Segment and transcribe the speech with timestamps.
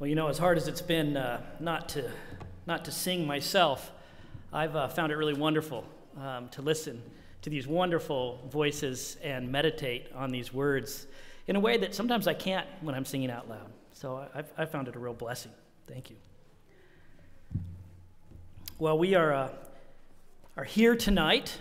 [0.00, 2.10] Well, you know, as hard as it's been uh, not to
[2.66, 3.92] not to sing myself,
[4.50, 5.84] I've uh, found it really wonderful
[6.18, 7.02] um, to listen
[7.42, 11.06] to these wonderful voices and meditate on these words
[11.48, 13.70] in a way that sometimes I can't when I'm singing out loud.
[13.92, 15.52] So I've, I've found it a real blessing.
[15.86, 16.16] Thank you.
[18.78, 19.48] Well, we are uh,
[20.56, 21.58] are here tonight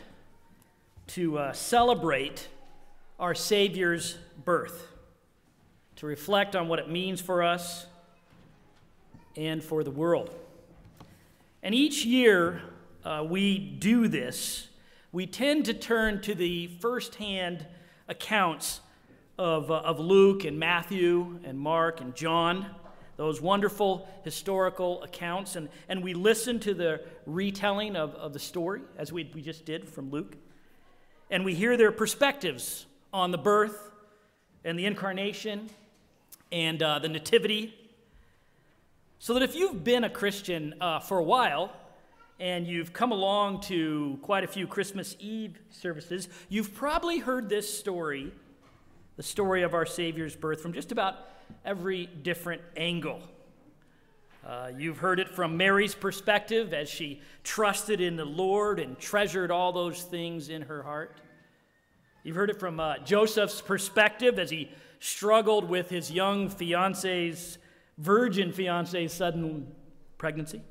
[1.07, 2.47] to uh, celebrate
[3.19, 4.87] our Savior's birth,
[5.97, 7.85] to reflect on what it means for us
[9.35, 10.33] and for the world.
[11.61, 12.61] And each year
[13.03, 14.67] uh, we do this,
[15.11, 17.65] we tend to turn to the firsthand
[18.07, 18.81] accounts
[19.37, 22.65] of, uh, of Luke and Matthew and Mark and John,
[23.15, 28.81] those wonderful historical accounts, and, and we listen to the retelling of, of the story,
[28.97, 30.35] as we, we just did from Luke.
[31.29, 33.91] And we hear their perspectives on the birth
[34.63, 35.69] and the incarnation
[36.51, 37.73] and uh, the nativity
[39.19, 41.73] so that if you've been a Christian uh, for a while
[42.39, 47.71] and you've come along to quite a few Christmas Eve services, you've probably heard this
[47.71, 48.31] story,
[49.17, 51.15] the story of our Savior's birth, from just about
[51.65, 53.21] every different angle.
[54.47, 59.51] Uh, you've heard it from Mary's perspective as she trusted in the Lord and treasured
[59.51, 61.17] all those things in her heart.
[62.23, 64.71] You've heard it from uh, Joseph's perspective as he
[65.01, 67.58] struggled with his young fiance's
[67.99, 69.67] virgin fiance's sudden
[70.17, 70.61] pregnancy.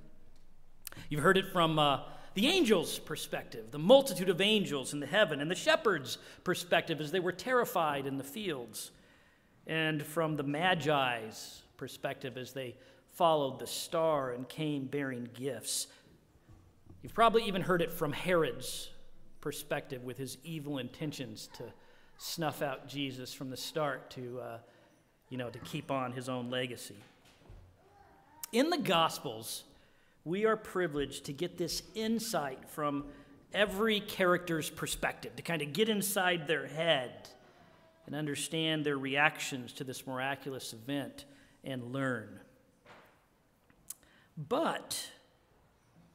[1.09, 2.01] You've heard it from uh,
[2.35, 7.13] the angels' perspective, the multitude of angels in the heaven, and the shepherds' perspective as
[7.13, 8.91] they were terrified in the fields,
[9.67, 12.75] and from the Magi's perspective as they
[13.13, 15.89] followed the star and came bearing gifts.
[17.03, 18.91] You've probably even heard it from Herod's
[19.41, 21.65] perspective with his evil intentions to
[22.17, 24.59] snuff out Jesus from the start to, uh,
[25.29, 26.97] you know, to keep on his own legacy.
[28.53, 29.65] In the Gospels,
[30.25, 33.05] we are privileged to get this insight from
[33.53, 37.29] every character's perspective, to kind of get inside their head
[38.07, 41.27] and understand their reactions to this miraculous event
[41.63, 42.41] and learn.
[44.37, 45.11] But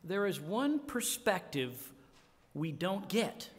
[0.04, 1.92] there is one perspective
[2.54, 3.50] we don't get.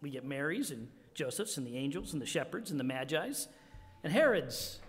[0.00, 3.46] We get Mary's and Joseph's and the angels and the shepherds and the Magi's
[4.02, 4.80] and Herod's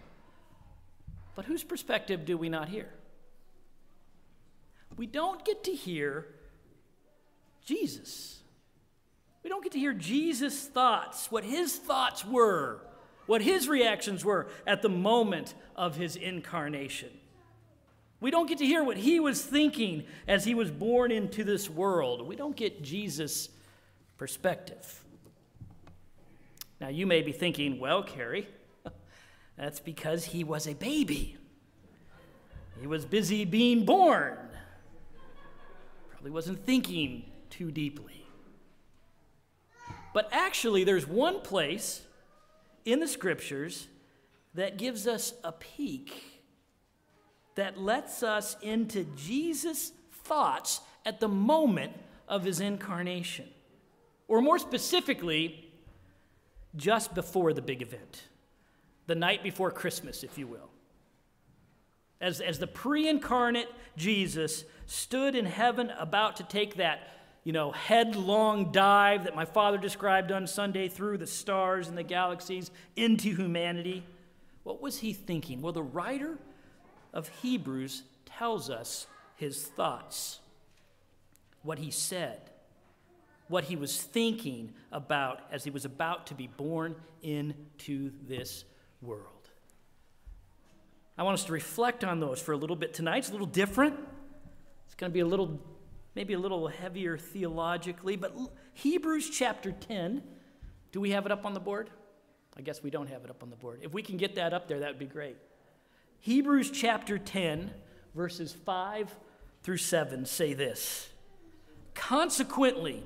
[1.36, 2.90] but whose perspective do we not hear?
[4.98, 6.26] We don't get to hear
[7.66, 8.40] Jesus.
[9.44, 12.82] We don't get to hear Jesus' thoughts, what his thoughts were,
[13.26, 17.10] what his reactions were at the moment of his incarnation.
[18.22, 21.70] We don't get to hear what he was thinking as he was born into this
[21.70, 22.26] world.
[22.26, 23.50] We don't get Jesus'
[24.18, 25.04] perspective.
[26.80, 28.48] Now, you may be thinking, well, Carrie,
[29.58, 31.38] that's because he was a baby.
[32.82, 34.38] He was busy being born.
[36.12, 38.26] Probably wasn't thinking too deeply.
[40.14, 42.02] But actually, there's one place
[42.84, 43.88] in the scriptures
[44.54, 46.42] that gives us a peek,
[47.56, 49.92] that lets us into Jesus'
[50.24, 51.94] thoughts at the moment
[52.28, 53.48] of his incarnation.
[54.28, 55.72] Or more specifically,
[56.76, 58.24] just before the big event
[59.08, 60.70] the night before Christmas, if you will.
[62.22, 67.00] As, as the pre incarnate Jesus stood in heaven about to take that,
[67.44, 72.04] you know, headlong dive that my father described on Sunday through the stars and the
[72.04, 74.04] galaxies into humanity,
[74.64, 75.62] what was he thinking?
[75.62, 76.38] Well, the writer
[77.14, 80.40] of Hebrews tells us his thoughts,
[81.62, 82.50] what he said,
[83.48, 88.66] what he was thinking about as he was about to be born into this
[89.06, 89.50] world.
[91.18, 93.20] I want us to reflect on those for a little bit tonight.
[93.20, 93.96] It's a little different.
[94.86, 95.60] It's going to be a little,
[96.14, 98.36] maybe a little heavier theologically, but
[98.74, 100.22] Hebrews chapter 10,
[100.92, 101.90] do we have it up on the board?
[102.58, 103.80] I guess we don't have it up on the board.
[103.82, 105.38] If we can get that up there, that would be great.
[106.20, 107.72] Hebrews chapter 10,
[108.14, 109.16] verses 5
[109.64, 111.10] through 7 say this
[111.94, 113.04] Consequently,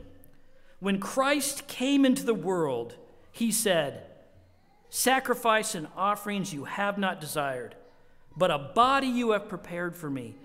[0.79, 2.95] when Christ came into the world,
[3.31, 4.08] he said,
[4.89, 7.75] Sacrifice and offerings you have not desired,
[8.35, 10.35] but a body you have prepared for me.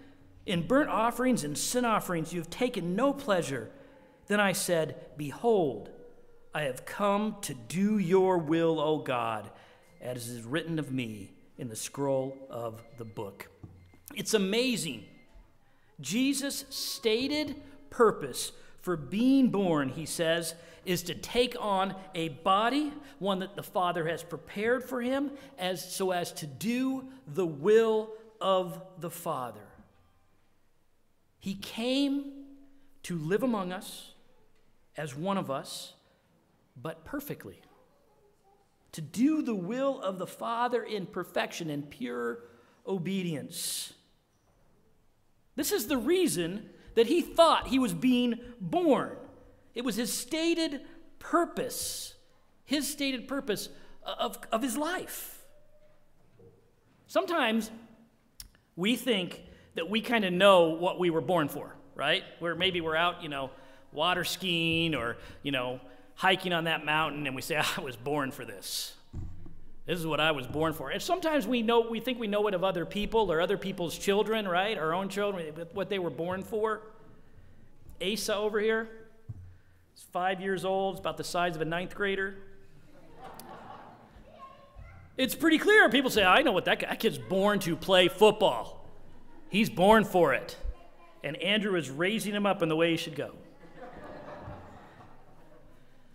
[0.46, 3.70] In burnt offerings and sin offerings you have taken no pleasure.
[4.26, 5.90] Then I said, Behold,
[6.54, 9.50] I have come to do your will, O God,
[10.00, 13.48] as is written of me in the scroll of the book.
[14.14, 15.04] It's amazing.
[16.00, 18.52] Jesus' stated purpose
[18.84, 20.54] for being born, he says,
[20.84, 25.90] is to take on a body, one that the Father has prepared for him, as
[25.90, 28.10] so as to do the will
[28.42, 29.66] of the Father.
[31.40, 32.44] He came
[33.04, 34.12] to live among us
[34.98, 35.94] as one of us,
[36.76, 37.62] but perfectly.
[38.92, 42.40] To do the will of the Father in perfection and pure
[42.86, 43.94] obedience.
[45.56, 49.16] This is the reason that he thought he was being born.
[49.74, 50.82] It was his stated
[51.18, 52.14] purpose,
[52.64, 53.68] his stated purpose
[54.02, 55.42] of, of his life.
[57.06, 57.70] Sometimes
[58.76, 59.42] we think
[59.74, 62.22] that we kind of know what we were born for, right?
[62.38, 63.50] Where maybe we're out, you know,
[63.92, 65.80] water skiing or, you know,
[66.14, 68.94] hiking on that mountain and we say, I was born for this.
[69.86, 70.90] This is what I was born for.
[70.90, 73.98] And sometimes we know we think we know it of other people or other people's
[73.98, 74.78] children, right?
[74.78, 76.80] Our own children, what they were born for.
[78.00, 78.88] Asa over here,
[79.94, 82.34] he's five years old, about the size of a ninth grader.
[85.16, 85.88] It's pretty clear.
[85.90, 88.84] People say, I know what that, that kid's born to play football.
[89.48, 90.56] He's born for it.
[91.22, 93.32] And Andrew is raising him up in the way he should go.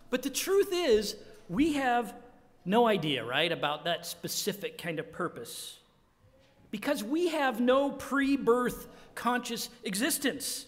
[0.09, 1.15] But the truth is,
[1.47, 2.13] we have
[2.69, 5.79] no idea, right, about that specific kind of purpose.
[6.71, 10.67] Because we have no pre birth conscious existence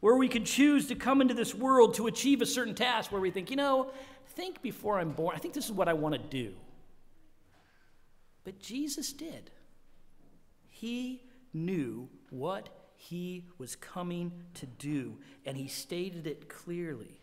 [0.00, 3.20] where we can choose to come into this world to achieve a certain task where
[3.20, 3.90] we think, you know,
[4.28, 5.34] think before I'm born.
[5.36, 6.54] I think this is what I want to do.
[8.44, 9.50] But Jesus did.
[10.70, 11.22] He
[11.52, 17.17] knew what he was coming to do, and he stated it clearly.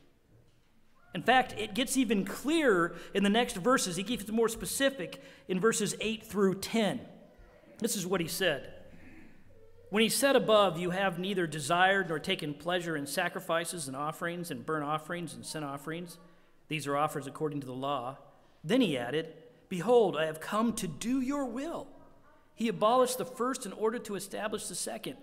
[1.16, 3.96] In fact, it gets even clearer in the next verses.
[3.96, 7.00] He gets more specific in verses 8 through 10.
[7.80, 8.74] This is what he said.
[9.92, 14.52] When he said above, You have neither desired nor taken pleasure in sacrifices and offerings
[14.52, 16.18] and burnt offerings and sin offerings,
[16.68, 18.18] these are offers according to the law.
[18.62, 19.32] Then he added,
[19.70, 21.88] Behold, I have come to do your will.
[22.56, 25.16] He abolished the first in order to establish the second.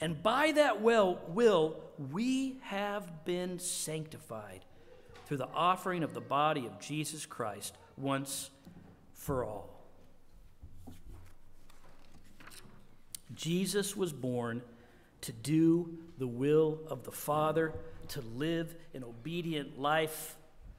[0.00, 1.76] And by that will, will
[2.10, 4.64] we have been sanctified
[5.26, 8.50] through the offering of the body of Jesus Christ once
[9.12, 9.68] for all.
[13.34, 14.62] Jesus was born
[15.22, 17.72] to do the will of the Father,
[18.08, 20.36] to live an obedient life,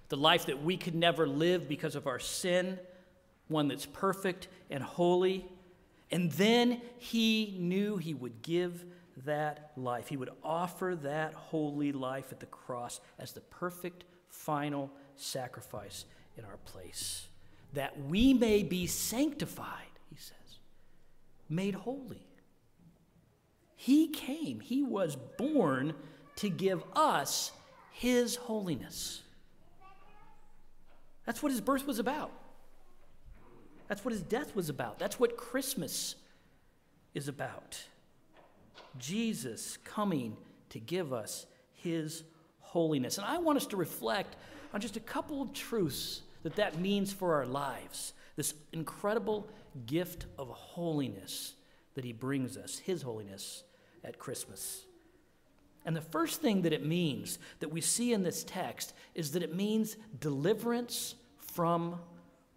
[0.10, 2.78] the life that we could never live because of our sin,
[3.48, 5.46] one that's perfect and holy.
[6.12, 8.86] And then he knew he would give
[9.26, 10.08] that life.
[10.08, 14.04] He would offer that holy life at the cross as the perfect
[14.34, 16.06] final sacrifice
[16.38, 17.28] in our place,
[17.74, 20.60] that we may be sanctified, he says,
[21.48, 22.28] made holy.
[23.76, 25.94] He came, he was born
[26.38, 27.52] to give us
[27.92, 29.22] his holiness.
[31.26, 32.32] That's what his birth was about.
[33.88, 34.98] That's what his death was about.
[34.98, 36.16] That's what Christmas
[37.14, 37.84] is about.
[38.98, 40.38] Jesus coming
[40.70, 42.24] to give us his
[42.74, 43.20] holiness.
[43.20, 44.36] And I want us to reflect
[44.74, 48.14] on just a couple of truths that that means for our lives.
[48.36, 49.48] This incredible
[49.86, 51.54] gift of holiness
[51.94, 53.64] that he brings us, his holiness
[54.04, 54.86] at Christmas.
[55.86, 59.44] And the first thing that it means that we see in this text is that
[59.44, 62.00] it means deliverance from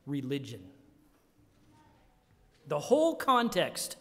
[0.06, 0.62] religion.
[2.68, 3.96] The whole context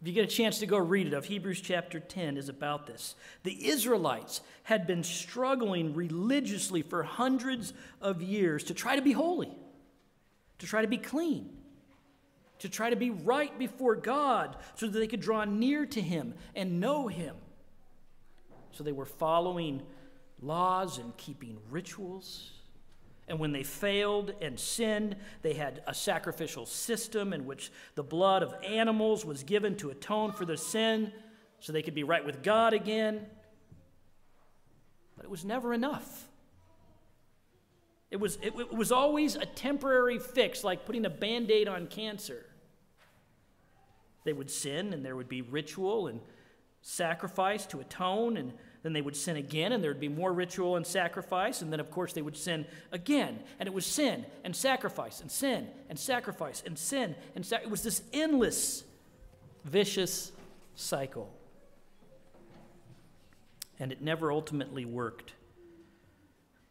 [0.00, 2.86] if you get a chance to go read it, of Hebrews chapter 10 is about
[2.86, 3.14] this.
[3.42, 9.52] The Israelites had been struggling religiously for hundreds of years to try to be holy,
[10.58, 11.50] to try to be clean,
[12.60, 16.32] to try to be right before God so that they could draw near to Him
[16.54, 17.36] and know Him.
[18.72, 19.82] So they were following
[20.40, 22.52] laws and keeping rituals
[23.30, 28.42] and when they failed and sinned, they had a sacrificial system in which the blood
[28.42, 31.12] of animals was given to atone for their sin
[31.60, 33.24] so they could be right with God again.
[35.16, 36.28] But it was never enough.
[38.10, 41.86] It was, it, it was always a temporary fix, like putting a band aid on
[41.86, 42.44] cancer.
[44.24, 46.20] They would sin, and there would be ritual and
[46.82, 50.76] sacrifice to atone, and then they would sin again, and there would be more ritual
[50.76, 51.60] and sacrifice.
[51.60, 53.40] And then, of course, they would sin again.
[53.58, 57.14] And it was sin and sacrifice and sin and sacrifice and sin.
[57.34, 58.84] And sa- it was this endless,
[59.64, 60.32] vicious
[60.74, 61.30] cycle.
[63.78, 65.34] And it never ultimately worked.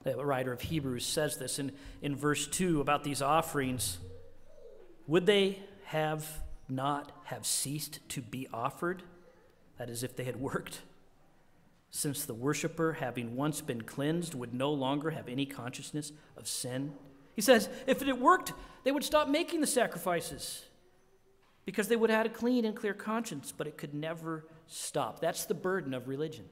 [0.04, 4.00] The writer of Hebrews says this in, in verse 2 about these offerings.
[5.08, 6.26] Would they have
[6.68, 9.04] not have ceased to be offered?
[9.80, 10.82] That is, if they had worked
[11.90, 16.94] since the worshiper, having once been cleansed, would no longer have any consciousness of sin.
[17.36, 20.66] He says, if it had worked, they would stop making the sacrifices
[21.66, 25.20] because they would have had a clean and clear conscience, but it could never stop.
[25.20, 26.46] That's the burden of religion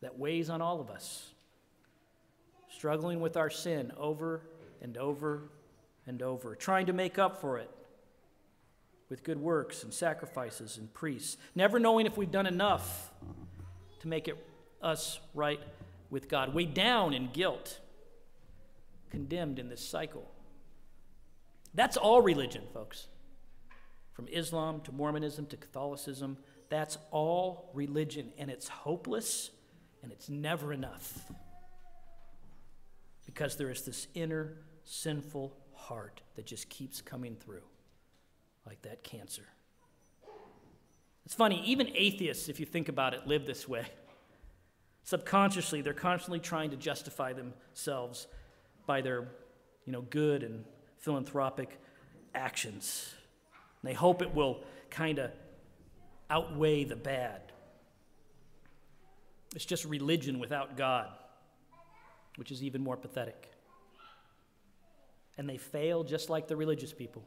[0.00, 1.32] that weighs on all of us,
[2.70, 4.42] struggling with our sin over
[4.82, 5.42] and over
[6.06, 7.70] and over, trying to make up for it
[9.08, 13.12] with good works and sacrifices and priests, never knowing if we've done enough
[14.00, 14.36] to make it
[14.82, 15.60] us right
[16.10, 17.80] with God, weighed down in guilt,
[19.10, 20.30] condemned in this cycle.
[21.74, 23.08] That's all religion, folks.
[24.12, 29.50] From Islam to Mormonism to Catholicism, that's all religion, and it's hopeless
[30.02, 31.32] and it's never enough.
[33.26, 37.62] Because there is this inner sinful heart that just keeps coming through
[38.66, 39.44] like that cancer.
[41.24, 43.86] It's funny, even atheists, if you think about it, live this way.
[45.04, 48.26] Subconsciously, they're constantly trying to justify themselves
[48.86, 49.28] by their
[49.84, 50.64] you know, good and
[50.98, 51.78] philanthropic
[52.34, 53.14] actions.
[53.82, 55.30] And they hope it will kind of
[56.30, 57.40] outweigh the bad.
[59.54, 61.08] It's just religion without God,
[62.36, 63.50] which is even more pathetic.
[65.36, 67.22] And they fail just like the religious people.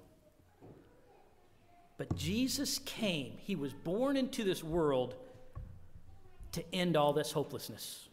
[1.97, 5.15] But Jesus came, He was born into this world
[6.53, 8.07] to end all this hopelessness.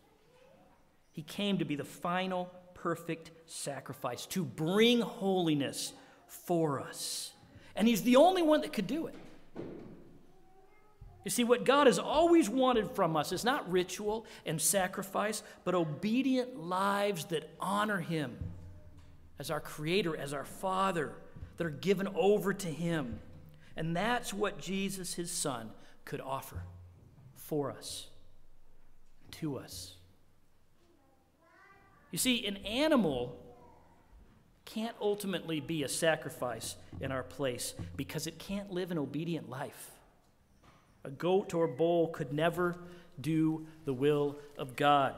[1.12, 5.92] He came to be the final perfect sacrifice, to bring holiness
[6.26, 7.32] for us.
[7.76, 9.14] And He's the only one that could do it.
[11.24, 15.74] You see, what God has always wanted from us is not ritual and sacrifice, but
[15.74, 18.36] obedient lives that honor Him
[19.38, 21.12] as our Creator, as our Father,
[21.56, 23.20] that are given over to Him.
[23.76, 25.70] And that's what Jesus, his son,
[26.04, 26.62] could offer
[27.34, 28.08] for us,
[29.32, 29.94] to us.
[32.10, 33.36] You see, an animal
[34.64, 39.90] can't ultimately be a sacrifice in our place because it can't live an obedient life.
[41.04, 42.76] A goat or a bull could never
[43.20, 45.14] do the will of God.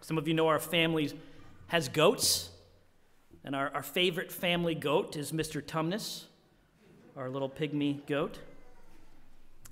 [0.00, 1.12] Some of you know our family
[1.66, 2.50] has goats,
[3.44, 5.62] and our, our favorite family goat is Mr.
[5.62, 6.24] Tumnus
[7.16, 8.38] our little pygmy goat.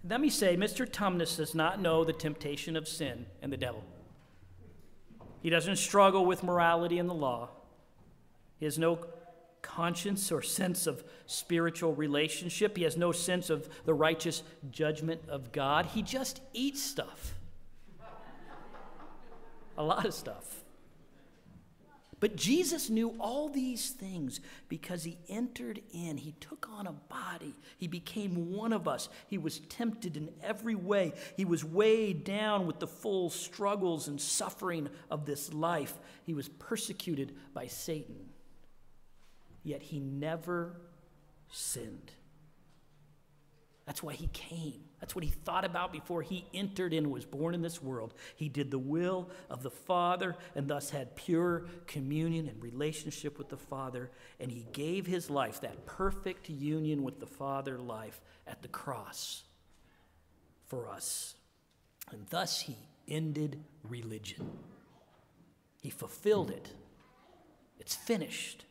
[0.08, 0.86] Let me say, Mr.
[0.90, 3.84] Tumnus does not know the temptation of sin and the devil.
[5.42, 7.50] He doesn't struggle with morality and the law.
[8.58, 8.98] He has no
[9.62, 12.76] conscience or sense of spiritual relationship.
[12.76, 15.86] He has no sense of the righteous judgment of God.
[15.86, 17.34] He just eats stuff.
[19.78, 20.62] A lot of stuff.
[22.20, 26.18] But Jesus knew all these things because he entered in.
[26.18, 27.54] He took on a body.
[27.78, 29.08] He became one of us.
[29.26, 31.14] He was tempted in every way.
[31.38, 35.94] He was weighed down with the full struggles and suffering of this life.
[36.24, 38.28] He was persecuted by Satan.
[39.62, 40.76] Yet he never
[41.50, 42.12] sinned.
[43.86, 44.89] That's why he came.
[45.00, 48.12] That's what he thought about before he entered and was born in this world.
[48.36, 53.48] He did the will of the Father and thus had pure communion and relationship with
[53.48, 54.10] the Father.
[54.38, 59.44] And he gave his life, that perfect union with the Father life, at the cross
[60.66, 61.34] for us.
[62.10, 62.76] And thus he
[63.08, 64.50] ended religion.
[65.80, 66.74] He fulfilled it.
[67.78, 68.66] It's finished.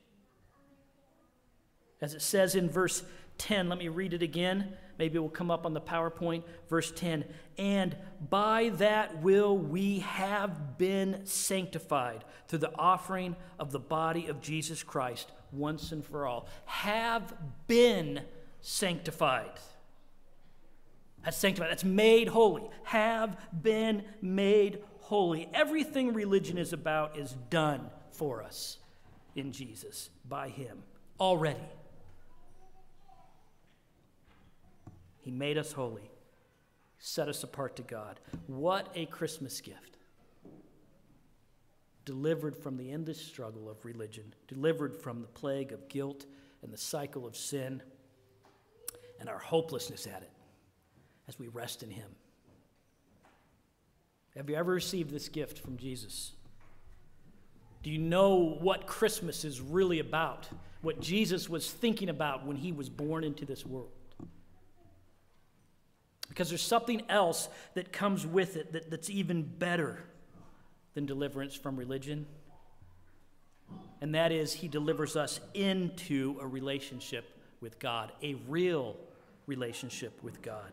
[2.01, 3.03] As it says in verse
[3.39, 4.77] 10, let me read it again.
[5.00, 6.44] Maybe it will come up on the PowerPoint.
[6.70, 7.24] Verse 10
[7.58, 7.96] And
[8.29, 14.84] by that will we have been sanctified through the offering of the body of Jesus
[14.84, 16.48] Christ once and for all.
[16.65, 17.34] Have
[17.65, 18.22] been
[18.60, 19.51] sanctified.
[21.24, 21.72] That's sanctified.
[21.72, 22.70] That's made holy.
[22.84, 25.50] Have been made holy.
[25.53, 28.79] Everything religion is about is done for us
[29.34, 30.84] in Jesus by Him
[31.22, 31.60] already.
[35.29, 36.09] He made us holy,
[36.98, 38.19] set us apart to God.
[38.48, 40.00] What a Christmas gift.
[42.03, 46.25] Delivered from the endless struggle of religion, delivered from the plague of guilt
[46.63, 47.83] and the cycle of sin
[49.19, 50.31] and our hopelessness at it
[51.27, 52.09] as we rest in Him.
[54.36, 56.31] Have you ever received this gift from Jesus?
[57.83, 60.50] Do you know what Christmas is really about?
[60.81, 63.91] What Jesus was thinking about when he was born into this world?
[66.39, 70.00] Because there's something else that comes with it that, that's even better
[70.93, 72.27] than deliverance from religion.
[74.00, 78.96] And that is, he delivers us into a relationship with God, a real
[79.48, 80.72] relationship with God.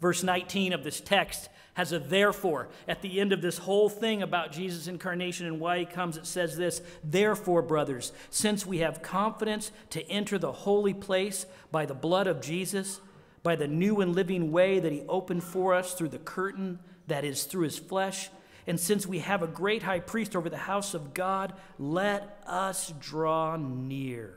[0.00, 2.70] Verse 19 of this text has a therefore.
[2.88, 6.26] At the end of this whole thing about Jesus' incarnation and why he comes, it
[6.26, 11.94] says this Therefore, brothers, since we have confidence to enter the holy place by the
[11.94, 13.00] blood of Jesus,
[13.42, 17.24] by the new and living way that he opened for us through the curtain, that
[17.24, 18.30] is, through his flesh,
[18.66, 22.92] and since we have a great high priest over the house of God, let us
[23.00, 24.34] draw near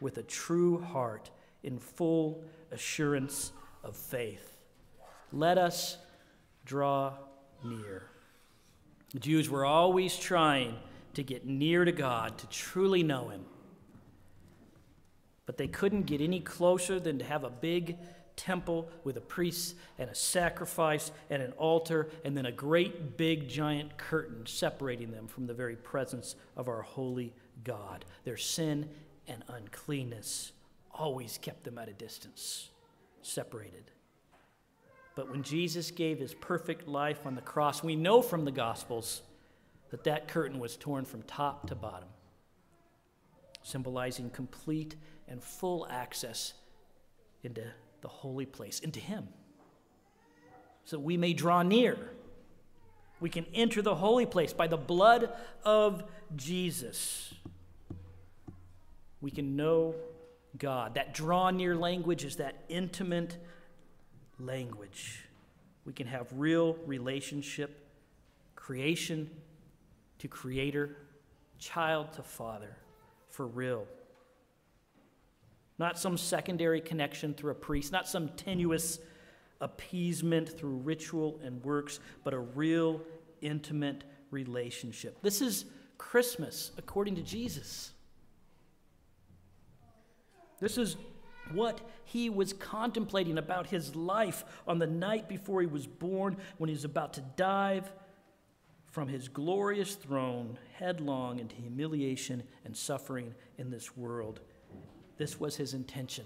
[0.00, 1.30] with a true heart
[1.62, 3.52] in full assurance
[3.82, 4.56] of faith.
[5.32, 5.98] Let us
[6.64, 7.14] draw
[7.64, 8.08] near.
[9.12, 10.76] The Jews were always trying
[11.14, 13.44] to get near to God, to truly know Him.
[15.52, 17.98] But they couldn't get any closer than to have a big
[18.36, 23.50] temple with a priest and a sacrifice and an altar, and then a great big
[23.50, 28.06] giant curtain separating them from the very presence of our holy God.
[28.24, 28.88] Their sin
[29.28, 30.52] and uncleanness
[30.90, 32.70] always kept them at a distance,
[33.20, 33.90] separated.
[35.14, 39.20] But when Jesus gave his perfect life on the cross, we know from the Gospels
[39.90, 42.08] that that curtain was torn from top to bottom,
[43.62, 44.96] symbolizing complete
[45.28, 46.54] and full access
[47.42, 47.64] into
[48.00, 49.28] the holy place, into him,
[50.84, 51.96] so we may draw near.
[53.20, 55.30] We can enter the holy place by the blood
[55.64, 56.02] of
[56.34, 57.32] Jesus.
[59.20, 59.94] We can know
[60.58, 60.94] God.
[60.94, 63.38] That draw near language is that intimate
[64.40, 65.20] language.
[65.84, 67.86] We can have real relationship,
[68.56, 69.30] creation
[70.18, 70.96] to creator,
[71.58, 72.76] child to father,
[73.32, 73.86] for real.
[75.78, 79.00] Not some secondary connection through a priest, not some tenuous
[79.60, 83.00] appeasement through ritual and works, but a real
[83.40, 85.20] intimate relationship.
[85.22, 85.64] This is
[85.98, 87.92] Christmas according to Jesus.
[90.60, 90.96] This is
[91.52, 96.68] what he was contemplating about his life on the night before he was born, when
[96.68, 97.90] he was about to dive
[98.92, 104.38] from his glorious throne headlong into humiliation and suffering in this world.
[105.16, 106.24] This was his intention,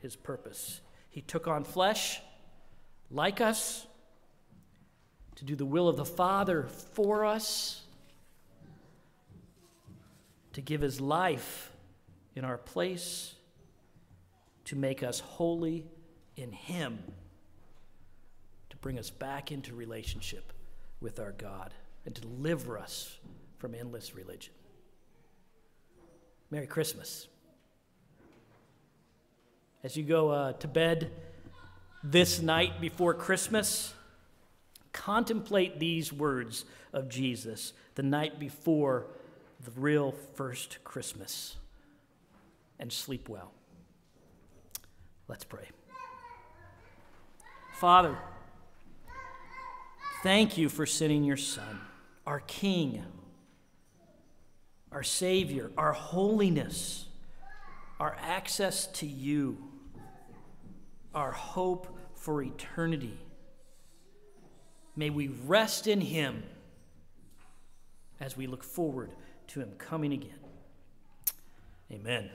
[0.00, 0.80] his purpose.
[1.10, 2.22] He took on flesh
[3.10, 3.86] like us
[5.34, 6.62] to do the will of the Father
[6.94, 7.82] for us,
[10.54, 11.70] to give his life
[12.34, 13.34] in our place
[14.66, 15.86] to make us holy
[16.36, 16.98] in Him,
[18.68, 20.52] to bring us back into relationship
[21.00, 23.18] with our God, and deliver us
[23.58, 24.52] from endless religion.
[26.50, 27.26] Merry Christmas.
[29.82, 31.10] As you go uh, to bed
[32.02, 33.94] this night before Christmas,
[34.92, 39.06] contemplate these words of Jesus the night before
[39.64, 41.56] the real first Christmas
[42.78, 43.52] and sleep well.
[45.28, 45.68] Let's pray.
[47.78, 48.16] Father,
[50.22, 51.80] thank you for sending your Son,
[52.26, 53.04] our King,
[54.92, 57.06] our Savior, our holiness,
[58.00, 59.58] our access to you,
[61.14, 63.18] our hope for eternity.
[64.96, 66.42] May we rest in Him
[68.18, 69.10] as we look forward
[69.48, 70.38] to Him coming again.
[71.92, 72.30] Amen.